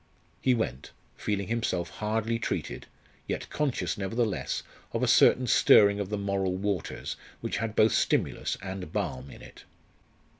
[0.41, 2.87] He went, feeling himself hardly treated,
[3.27, 8.57] yet conscious nevertheless of a certain stirring of the moral waters which had both stimulus
[8.63, 9.63] and balm in it.